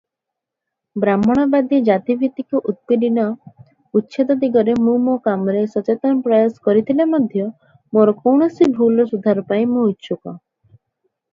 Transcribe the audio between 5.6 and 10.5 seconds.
ସଚେତନ ପ୍ରୟାସ କରିଥିଲେ ମଧ୍ୟ ମୋର କୌଣସି ଭୁଲର ସୁଧାର ପାଇଁ ମୁଁ ଇଚ୍ଛୁକ।